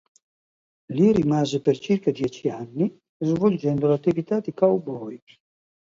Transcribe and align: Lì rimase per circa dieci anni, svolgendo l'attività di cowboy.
Lì 0.95 1.11
rimase 1.11 1.61
per 1.61 1.77
circa 1.77 2.09
dieci 2.09 2.49
anni, 2.49 2.97
svolgendo 3.23 3.87
l'attività 3.87 4.39
di 4.39 4.51
cowboy. 4.51 5.21